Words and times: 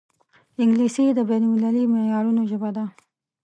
انګلیسي 0.61 1.05
د 1.17 1.19
بین 1.29 1.43
المللي 1.49 1.83
معیارونو 1.93 2.41
ژبه 2.51 2.69
ده 2.75 2.85